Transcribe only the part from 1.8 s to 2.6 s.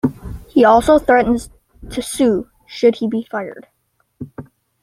to sue